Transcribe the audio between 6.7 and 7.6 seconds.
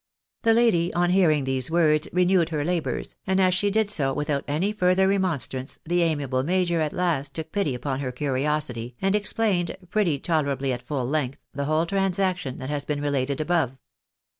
at last took